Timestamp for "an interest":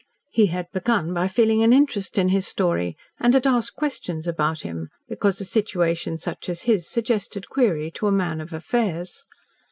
1.61-2.17